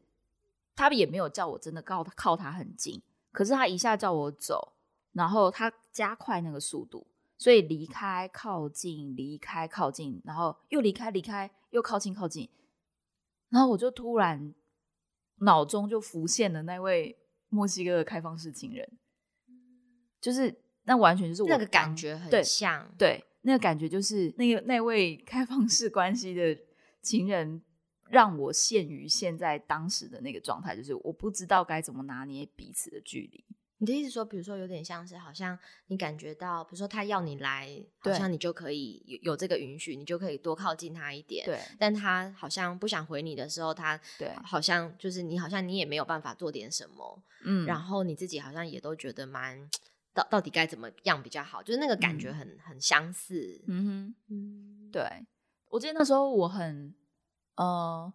[0.76, 4.73] 他也没有叫我真的靠靠他很近，可是他一下叫我走，
[5.13, 12.50] 然后他加快那个速度，所以离开靠近，离开靠近，然后又离开离开又靠近靠近，
[13.50, 14.54] 然后我就突然
[15.38, 18.97] 脑中就浮现了那位墨西哥的开放式情人，
[20.19, 20.62] 就是。
[20.88, 26.58] 那完全就是那个感觉很像，对，那个感觉就是那个那位 开放式关系的
[27.02, 27.62] 情人，
[28.10, 33.45] 让我陷于现在当时的那个状态，就是我不知道该怎么拿捏彼此的距离。
[33.80, 37.69] 你的意思说，比如说有点像是，好像你感觉到，比如说他要你来，
[38.00, 41.45] 好像你就可以有有这个允许，你就可以多靠近他一点。
[41.45, 49.69] 对但他好像不想回你的时候，他对好像就是你好像你也没有办法做点什么，嗯然后你自己好像也都觉得蛮
[50.17, 53.63] 到到底该怎么样比较好，就是那个感觉嗯很、很相似。
[53.67, 54.15] 嗯哼。
[54.30, 55.27] 嗯，对，
[55.69, 56.95] 我记得那时候我很
[57.56, 58.12] 呃，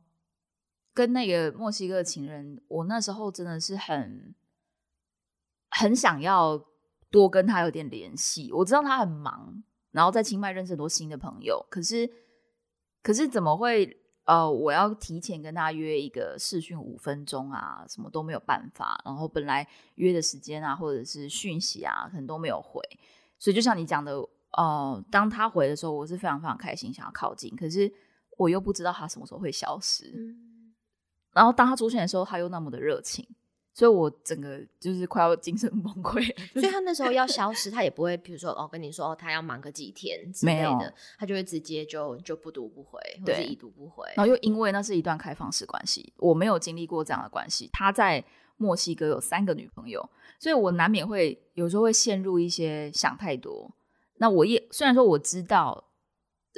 [0.92, 4.34] 跟那个墨西哥的情人，我那时候真的是很
[5.70, 6.66] 很想要
[7.08, 8.50] 多跟他有点联系。
[8.52, 9.62] 我知道他很忙，
[9.92, 12.10] 然后在清迈认识很多新的朋友，可是
[13.00, 14.01] 可是怎么会
[14.32, 18.98] 呃，我要提前跟他约一个视讯五分钟啊，什么都没有办法。
[19.04, 22.80] 然后本来约的时间啊，或者是讯息啊，可能都没有回。
[23.38, 24.14] 所以就像你讲的，
[24.52, 27.92] 呃，当他回的时候，我是非常非常开心，想要靠近，可是
[28.38, 30.10] 我又不知道他什么时候会消失。
[30.16, 30.72] 嗯
[31.34, 33.26] 然后当他出现的时候，他又那么的热情，
[33.74, 36.60] 所以我整个就是快要精神崩溃了。
[36.60, 44.06] 所以他那时候要消失，他也不会，比如说哦，跟你说哦，他要忙个几天之类的，他就会直接就就不读不回，或者已读不回。
[44.16, 47.70] 然后又因为那是一段开放式关系，我没有经历过这样的关系。
[47.72, 48.22] 他在
[48.58, 50.08] 墨西哥有三个女朋友，
[50.38, 53.74] 所以我难免会有时候会陷入一些想太多。
[54.18, 55.82] 那我也虽然说我知道，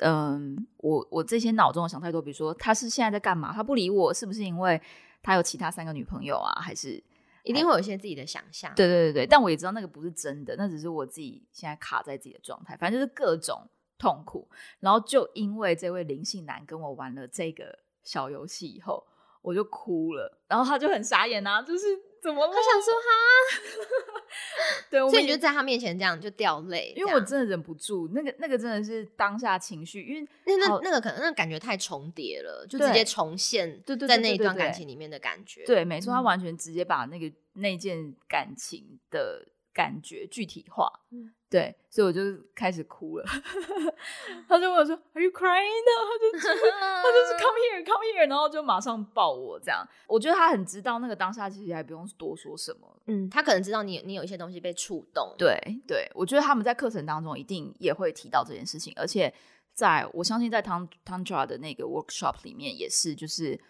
[0.02, 4.78] 嗯，我我这些脑中的想太多，比如说他是现在在干嘛，他不理我，是不是因为
[5.24, 7.02] 他有其他三个女朋友啊，还是
[7.42, 8.72] 一定会有一些自己的想象。
[8.76, 13.66] 对对对对，但我也知道那个不是真的，那只是我自己现在卡在自己的状态，反正就是各种
[13.98, 14.48] 痛苦。
[14.80, 19.04] 然后就因为这位灵性男跟我玩了这个小游戏以后，
[19.40, 21.86] 我就哭了，然后他就很傻眼啊，就是
[22.24, 22.50] 怎么了？
[22.50, 24.18] 我想说哈，
[24.90, 35.62] 对，所以你就在他面前这样就掉泪，因为我真的忍不住，那个那个真的是当下情绪，因为那那那个可能那个感觉太重叠了，就直接重现在那一段感情里面的感觉。
[35.66, 40.90] 对，没错，他嗯完全直接把那个那件感情的感觉具体化。
[41.10, 42.20] 嗯对，所以我就
[42.52, 43.24] 开始哭了。
[44.48, 49.86] 他就问我说：“Are you crying？” 他就说 他就是 come here, come here，然后就马上抱我这样。
[50.08, 53.00] 我觉得他很知道那个当下，其实还不用多说什么。
[53.06, 55.32] 嗯，他可能知道你你有一些东西被触动。
[55.38, 55.56] 对
[55.86, 59.32] 对，我觉得他们在课程当中一定也会提到这件事情，而且
[59.72, 63.60] 在我相信在 Tan Tantra 的那个 workshop 里面也是，就是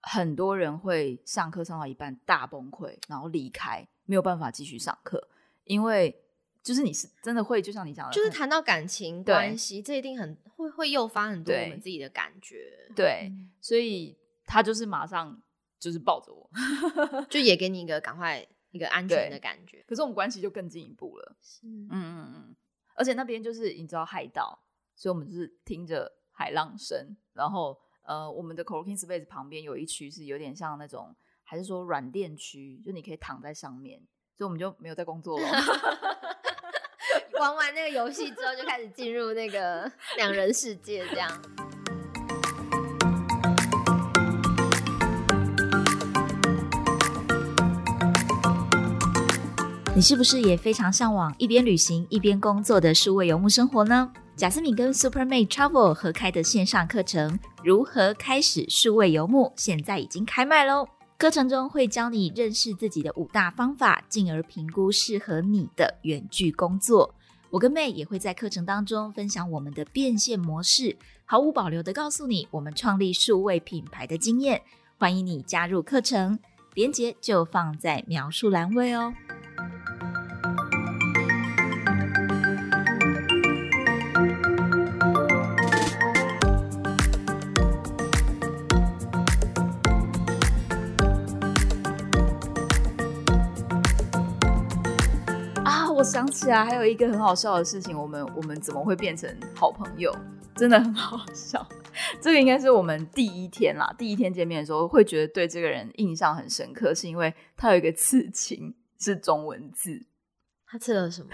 [0.00, 5.28] 很多人会上课上到一半大崩溃，然后离开，没有办法继续上课，
[5.70, 6.20] 因为
[6.64, 12.88] 就是你是真的会，就像你讲的，就是谈到感情关系，这一定很会会诱发很多我们自己的感觉。
[12.96, 15.40] 对，嗯所以他就是马上
[15.78, 16.50] 就是抱着我，
[17.30, 19.84] 就也给你一个赶快一个安全的感觉。
[19.86, 21.36] 可是我们关系就更进一步了。
[21.62, 22.56] 嗯嗯嗯嗯，
[22.96, 24.60] 而且那边就是你知道海岛，
[24.96, 34.02] 所以我们就是听着海浪声，然后呃，我们的 co-working space 旁边有一区是有点像那种，还是说软垫区，就你可以躺在上面，
[34.40, 35.46] 所以我们就没有在工作了。
[37.38, 41.30] 玩完那个游戏之后，就开始进入那个 两人世界，这样。
[49.94, 54.10] 你是不是也非常向往一边旅行一边工作的数位游牧生活呢？
[54.36, 60.88] 贾斯敏跟 Supermate Travel 合开的线上课程《如何开始数位游牧》现在已经开卖喽！
[61.20, 67.14] 课程中会教你认识自己的五大方法，进而评估适合你的远距工作。
[67.50, 74.62] 我跟妹也会在课程当中分享我们的变现模式，毫无保留的告诉你我们创立数位品牌的经验。
[74.96, 76.38] 欢迎你加入课程，
[76.72, 79.12] 链接就放在描述栏位哦。
[96.00, 100.10] 我想起来还有一个很好笑的事情，我们我们怎么会变成好朋友？
[100.56, 101.68] 真的很好笑。
[102.22, 110.06] 这个应该是我们第一天啦，第一天见面的时候会觉得对这个人印象很深刻，是因为他有一个刺青是中文字，
[110.66, 111.28] 他刺了什么？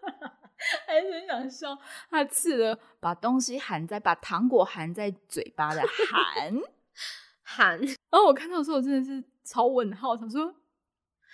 [0.88, 1.78] 还是很想笑。
[2.08, 6.58] 他刺了把东西含在把糖果含在嘴巴的 含，
[7.42, 10.54] 含，然后我看到的时候我真的是超问号，想说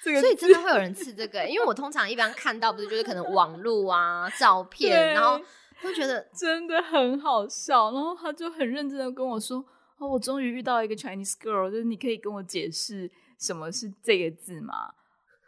[0.02, 5.40] 这个所以真的会有人吃这个欸、因为我通常一般看到不是就是可能网路啊、照 片，然后
[5.80, 7.90] 会觉得真的很好笑。
[7.92, 9.64] 然后他就很认真的跟我说
[9.98, 14.88] ：“哦，我终于遇到一个 Chinese girl，就是你可以跟我解释什么是这个字吗？”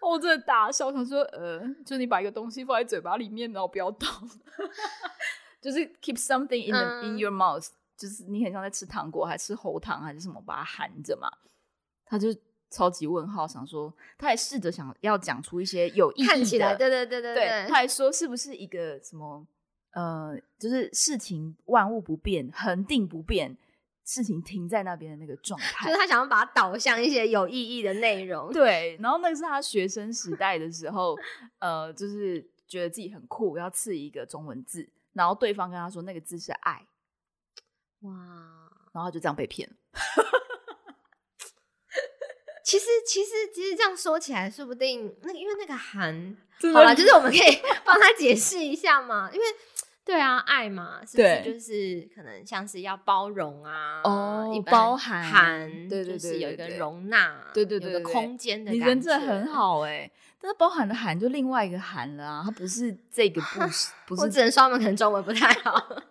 [0.01, 4.09] 哦我真的大笑，想说：“呃，就你把一个东西放在嘴巴里面，然后不要动，
[5.61, 7.67] 就是 keep something in the, 嗯 in your mouth，
[7.99, 11.29] 就是你很像在吃糖果，还吃喉糖还是什么，把它含着嘛。”
[12.09, 12.29] 他就
[12.71, 19.47] 超级问号，想说他还试着想要讲出一些有意义的，看起来，对对对对对，他还说是不是一个什么
[19.93, 23.57] 呃，就是事情万物不变，恒定不变，
[24.05, 28.53] 事情停在那边的那个状 态，就是他想要把它导向一些有意义的内容。
[28.53, 31.17] 对，然后那个是他学生时代的时候，
[31.61, 36.87] 呃，就是觉得自己很酷，要刺一个中文字，然后对方跟他说那个字是爱，
[38.01, 38.13] 哇，
[38.93, 39.77] 然后就这样被骗了。
[42.67, 46.37] 其实，其实，其实这样说起来，说不定那个，因为那个含，
[46.75, 49.31] 好了，就是我们可以帮他解释一下嘛。
[49.33, 49.47] 因为，
[50.05, 54.01] 对啊，爱嘛，是不是就是可能像是要包容啊？
[54.03, 58.85] 哦，包含含，对对对，有一个容纳，对对对，有个空间的感觉。
[58.85, 66.03] 你人真的很好哎，但是包含的含就另外一个含了啊，它不是这个 不是，不是，我只能说他们可能中文不太好。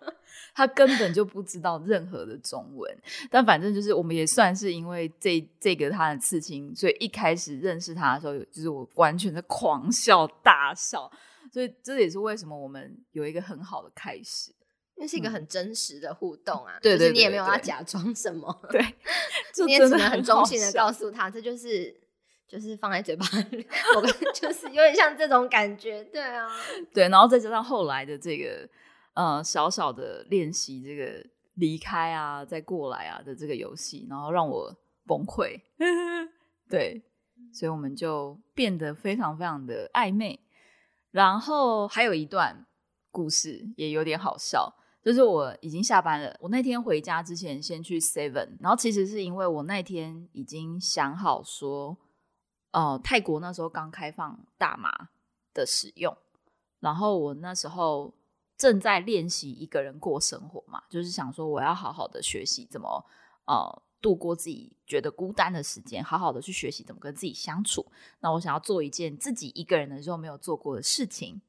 [0.56, 2.98] 他根本就不知道任何的中文，
[3.30, 11.12] 但反正就是我们也算是因为这这个他的刺青，所以一开始认识他的时候，就是我完全的狂笑大笑，
[11.52, 14.50] 所以这也是为什么我们有一个很好的开始，
[14.94, 18.80] 因为是一个很真实的互动啊，对对，你也没有要假装什么，对，
[19.66, 21.94] 你也只能很中性的告诉他，这就是
[22.48, 24.00] 就是放在嘴巴里，我
[24.32, 26.48] 就是有点像这种感觉，对啊，
[26.94, 28.66] 对，然后再加上后来的这个。
[29.16, 34.70] 呃，小小的练习这个离开啊，再过来啊的这个游戏，然后让我
[35.06, 35.58] 崩溃。
[36.68, 37.02] 对，
[37.50, 40.38] 所以我们就变得非常非常的暧昧。
[41.10, 42.66] 然后还有一段
[43.10, 44.70] 故事也有点好笑，
[45.02, 51.96] 就是我已经下班了，我那天回家之前先去 Seven，然后其实是因为我那天已经想好说，
[52.72, 55.08] 哦，泰国那时候刚开放大麻
[55.54, 56.14] 的使用，
[56.80, 58.12] 然后我那时候。
[58.56, 63.04] 正在练习一个人过生活嘛，就是想说我要好好的学习怎么
[63.46, 67.84] 呃度过自己觉得孤单的时间，好好的去学习怎么跟自己相处。
[68.20, 71.40] 那我想要做一件自己一个人的时候没有做过的事情，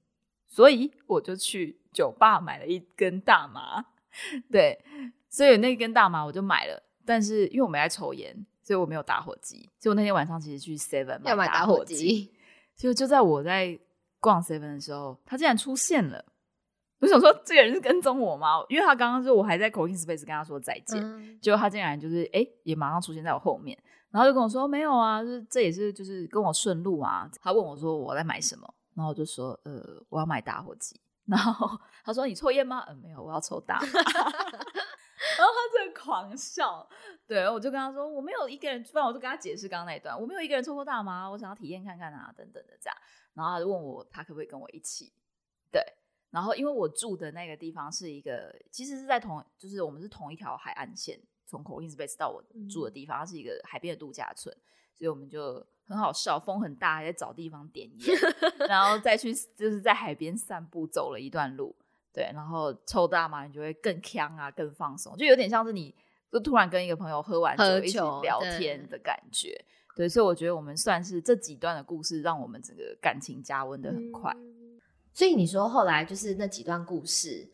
[0.48, 3.86] 所以我就去酒吧买了一根大麻。
[4.52, 4.84] 对，
[5.30, 9.70] 所以那根大麻我就买了，但是因为我没在抽烟，所以我没有打火机。
[9.80, 12.34] 所以我那天晚上其实去 Seven 要买打火机，
[12.76, 13.80] 就就在我在
[14.20, 16.26] 逛 Seven 的时候，他竟然出现了。
[17.00, 18.64] 我想说，这个人是跟踪我吗？
[18.70, 23.78] 因为他刚刚就我还在 coin space 跟他说再见，结果他竟然就是哎，也马上出现在我后面，
[24.10, 27.30] 然后就跟我说没有啊，就是这也是就是跟我顺路啊。
[27.42, 29.80] 他问我说我在买什么，然后我就说呃
[30.10, 32.84] 我要买打火机，然后他说你抽烟吗？
[32.90, 33.80] 嗯没有，我要抽大。
[35.38, 36.88] 然后他真的狂笑，
[37.28, 42.98] 对我就跟他说我没有一个人，不然我就跟他解释刚刚那一段，我没有一个人抽过大麻，我想要体验看看啊等等的这样，
[43.36, 45.12] 然后他就问我他可不可以跟我一起，
[45.72, 45.82] 对。
[46.30, 54.54] 然后，因为我住的那个地方是一个，其实是在同，就是我们是同一条海岸线，从 c o i n Space 到我住的地方，它是一个海边的度假村，
[54.94, 58.18] 所以我们就很好笑，风很大，还在找地方点烟，
[58.68, 61.74] 然后再去就是在海边散步，走了一段路，
[62.12, 65.96] 对，然后抽大麻，你就会更呛啊，更放松，就有点像是你
[66.30, 69.64] 就突然跟一个朋友喝完酒一起聊天的感觉，
[69.96, 74.36] 对，所以我觉得我们算是这几段的故事，让我们整个感情加温的很快。
[75.18, 77.50] 所以你说后来就是那几段故事，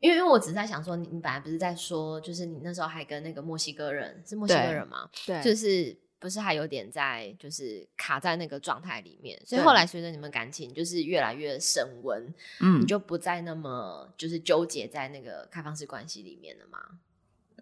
[0.00, 5.08] 因为因为我只是在想说，你你本来不是在说，就是你那时候还跟那个墨西哥人是墨西哥人吗？
[5.24, 12.20] 对，就是不是还有点在就是卡在那个状态里面，所以后来随着你们感情就是越来越升温，
[12.58, 16.80] 嗯，你就不再那么就是纠结在那个开放式关系里面了吗？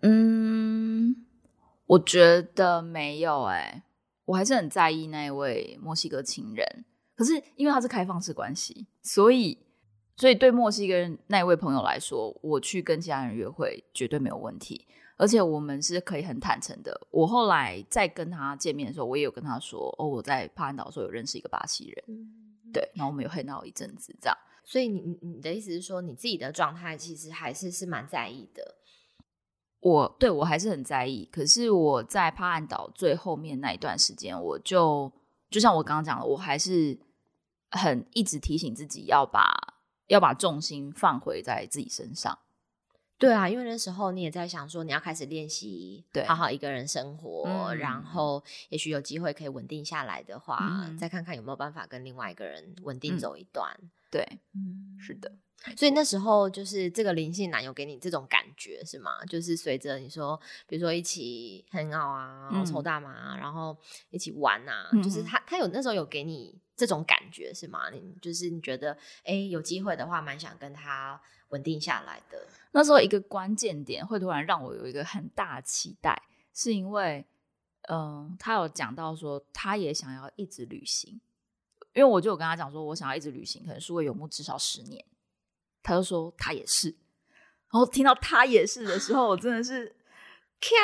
[0.01, 1.27] 嗯，
[1.85, 3.83] 我觉得没有哎，
[4.25, 6.87] 我还是很在意那一位墨西哥情人。
[7.14, 9.59] 可是因为他是开放式关系，所以
[10.16, 17.07] 所以对墨西哥那一位朋友来说，我去跟其他人约会绝对没有问题，而且我们是可以很坦诚的。
[17.11, 22.05] 我后来在跟他见面的时候，我也有跟他说：“哦，我在帕兰岛的时候有认识一个巴西人，
[22.72, 28.77] 对，然后我们有黑闹一阵子这样。”所以你你的意思是说，你自己的状态其实还是是蛮在意的。
[29.81, 35.11] 我对我还是很在意，可是我在帕兰岛最后面那一段时间，我就
[35.53, 36.99] 就像我刚刚讲的，我还是。
[37.75, 39.50] 很一直提醒自己要把
[40.09, 42.38] 要把重心放回在自己身上。
[43.17, 53.75] 对啊，因为那时候你也在想说你要开始练习，对，好好一个人生活，然后也许有机会可以稳定下来的话，再看看有没有办法跟另外一个人稳定走一段。
[54.11, 54.23] 对，
[54.55, 55.33] 嗯，是的。
[55.77, 59.25] 所以那时候就是这个灵性男友给你这种感觉是吗？
[59.27, 63.77] 就是随着你说，比如说一起很好啊，然后抽大麻，然后
[64.10, 66.60] 一起玩啊，就是他他有那时候有给你。
[66.75, 67.90] 这种感觉是吗？
[67.90, 72.44] 你就是你觉得，哎，有机会的话，蛮想跟他稳定下来的。
[72.73, 76.21] 那时候一个关键点会突然让我有一个很大期待，
[76.52, 77.25] 是因为
[77.88, 81.21] 嗯，他有讲到说，他也想要一直旅行，
[81.92, 85.04] 因为我就有跟他讲说，我想要一直旅行，可能数位游牧至少十年。
[85.83, 89.95] 他就说他也是，然后听到他也是的时候，我真的是
[90.61, 90.75] 锵，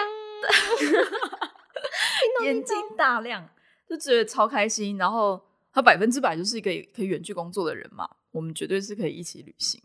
[2.45, 3.49] 眼睛大亮，
[3.89, 4.99] 就觉得超开心。
[4.99, 5.41] 然后
[5.73, 9.83] 他百分之百就是一个可以远距工作的人嘛，我们绝对是可以一起旅行。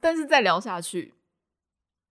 [0.00, 1.14] 但是再聊下去，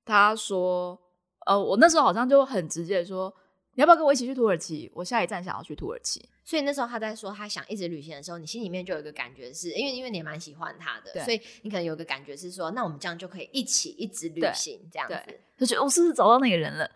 [0.04, 1.00] 他说，
[1.46, 3.34] 呃，我那时候好像就很直接的说。
[3.76, 4.91] 你要不要跟我一起去土耳其？
[4.94, 6.30] 我下一站想要去土耳其。
[6.46, 15.39] 所以那时候他在说他想一直旅行的时候，你心里面就有一个感觉，是因为因为你也蛮喜欢他的，所以你可能有个感觉是说，那我们这样就可以一起一直旅行这样子。
[15.58, 16.89] 就觉得我是不是找到那个人了？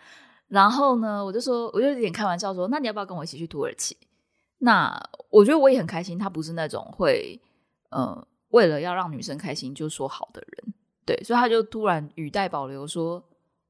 [0.50, 3.95] 然后呢，我就说，我就有点开玩笑说，那你要不要跟我一起去土耳其？
[4.58, 7.39] 那我觉得我也很开心，他不是那种会
[7.89, 10.74] 呃为了要让女生开心就说好的人，
[11.06, 13.24] 对，所以他就突然语带保留说，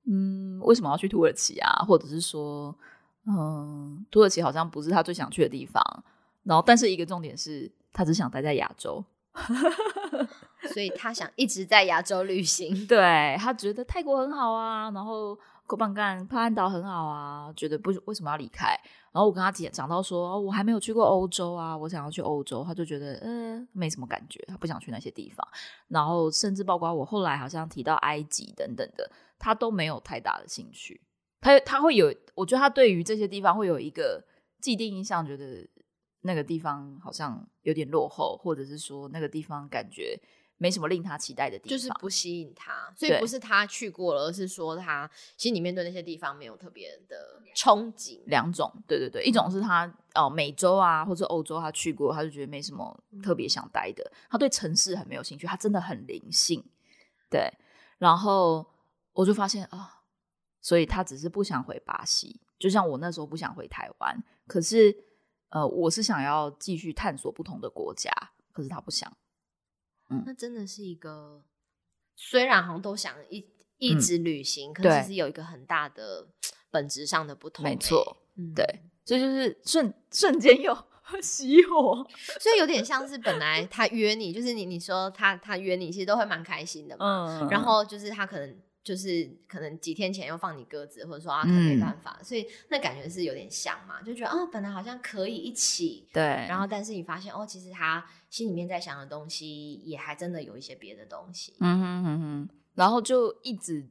[0.10, 1.86] 嗯，为什么要去土耳其啊？
[1.88, 2.76] 或者是说。
[3.28, 5.84] 嗯，土耳其好像不是他最想去的地方。
[6.44, 9.04] 然后，但是一个重点是他只想待在亚洲，
[10.74, 12.88] 所以他想一直在亚洲旅行。
[12.88, 18.70] 对他觉得泰国很好啊，然后科邦干帕安岛很好啊，觉得不为什么要离开。
[19.12, 25.46] 然后我跟他讲讲到说，我还没有去过欧洲啊，我想要去欧洲，他就觉得嗯没什么感觉，他不想去那些地方。
[25.90, 31.02] 然后甚至包括我后来好像提到埃及等等的，他都没有太大的兴趣。
[31.40, 34.24] 他他会有，我觉得他对于这些地方会有一个
[34.60, 35.68] 既定印象，觉得
[36.22, 40.20] 那个地方好像有点落后，或者是说那个地方感觉
[40.58, 42.92] 没什么令他期待的地方，就是不吸引他。
[42.96, 48.20] 所以不是他去过了，而是说他心里面对那些地方没有特别的憧憬。
[48.26, 54.12] 两种，对对对，一种是他哦美洲啊或者欧洲他去过，他就觉得没什么特别想待的。
[54.30, 56.66] 他对城市很没有兴趣，他真的很灵性。
[57.30, 57.48] 对，
[58.00, 58.66] 然后
[59.14, 59.94] 我就发现啊。
[60.68, 64.22] 所以他只是不想回巴西，就像我那时候不想回台湾。
[64.48, 64.94] 可是，
[65.48, 68.12] 呃，我是想要继续探索不同的国家，
[68.52, 69.10] 可是他不想。
[70.10, 71.42] 嗯，那真的是一个，
[72.18, 76.28] 虽然好像都想一一直旅行，可是其实有一个很大的
[76.70, 77.64] 本质上的不同。
[77.64, 78.18] 没错，
[78.54, 78.66] 对，
[79.06, 80.74] 所以就是瞬瞬间又
[81.24, 82.06] 熄火，
[82.42, 87.40] 所以有点像是本来他约你，就是你你说他他约你，其实都会蛮开心的嘛。
[87.40, 88.62] 嗯，然后就是他可能。
[88.88, 103.86] 就是可能几天前又放你鸽子，或者说啊，他没办法，所以那感觉是有点像嘛，就觉得啊，本来好像可以一起，对，然后但是你发现哦，其实他心里面在想的东西，也还真的有一些别的东西，嗯哼哼哼，然后就一直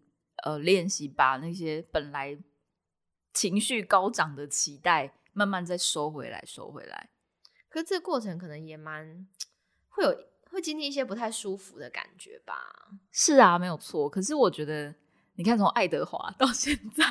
[0.45, 2.39] 呃练习把那些本来
[3.35, 7.11] 情绪高涨的期待，慢慢再收回来，收回来。
[7.69, 9.27] 可是这个过程可能也蛮
[9.91, 10.17] 会有。
[10.57, 12.55] 会经历一些不太舒服的感觉吧？
[13.13, 14.09] 是啊，没有错。
[14.09, 14.95] 可是我觉得，
[15.35, 17.05] 你看从爱德华到现在，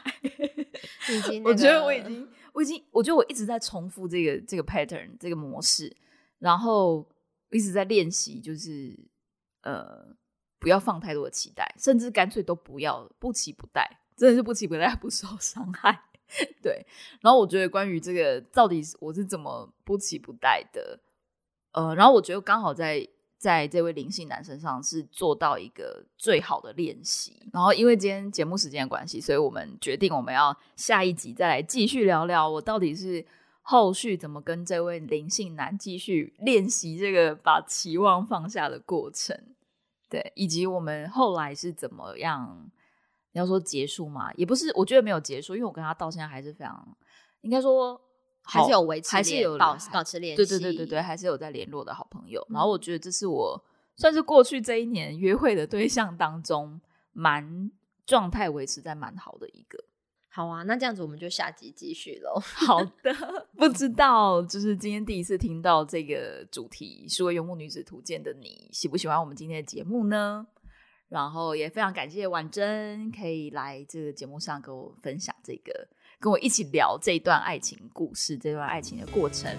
[1.13, 5.95] 已经，我觉得我已经，我已经，我觉得我一直在重复这个这个 pattern 这个模式，
[6.39, 7.07] 然后
[7.51, 8.97] 一直在练习，就是
[9.61, 10.15] 呃，
[10.57, 13.87] 不要放太多的期待，甚至干脆都不要不期不待，
[14.17, 16.01] 真的是不期不待不受伤害。
[16.63, 16.83] 对。
[17.21, 20.99] 然后我觉得关于这个到底我是怎么不期不待的，
[21.73, 23.07] 呃，然后我觉得刚好在。
[23.37, 33.23] 在这位灵性男身上是做到一个最好的练习，然后因为今天节目时间的关系，所以我们决定我们要下一集再来继续聊聊我到底是
[33.61, 39.37] 后续怎么跟这位灵性男继续练习这个把期望放下的过程，
[40.09, 42.71] 对，以及我们后来是怎么样，
[43.33, 46.97] 你要说结束嘛，也不是，我觉得没有结束，因为我跟他到现在还是非常，
[47.41, 48.01] 应该说。
[48.45, 52.45] 还是有维持，还是有保保持联系，对对对对对，还是有在联络的好朋友。
[52.49, 53.63] 然后我觉得这是我
[53.95, 56.79] 算是过去这一年约会的对象当中，
[57.11, 57.71] 蛮
[58.05, 59.83] 状态维持在蛮好的一个。
[60.29, 62.37] 好啊，那这样子我们就下集继续喽。
[62.43, 70.45] 好的，不知道就是今天第一次听到这个主题《是为游牧女子图鉴》的你，喜不喜欢我们今天的节目呢？
[71.07, 75.87] 然后也非常感谢婉珍可以来这个节目上跟我分享这个。
[76.19, 79.55] 跟我一起聊这段爱情故事，这段爱情的过程。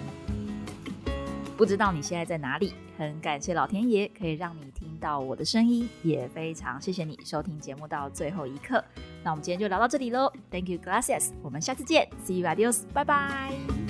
[1.55, 2.73] 不知道你现在在哪里？
[2.97, 8.83] 很感谢老天爷可以让你听到我的声音，也非常谢谢你收听节目到最后一刻。
[9.23, 11.31] 那我们今天就聊到这里喽，Thank you, glasses。
[11.43, 13.86] 我们下次见，See you, adios，拜拜。